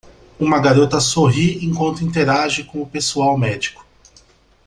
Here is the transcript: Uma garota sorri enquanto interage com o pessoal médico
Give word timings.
Uma 0.39 0.57
garota 0.57 0.99
sorri 0.99 1.63
enquanto 1.63 2.03
interage 2.03 2.63
com 2.63 2.81
o 2.81 2.87
pessoal 2.87 3.37
médico 3.37 3.85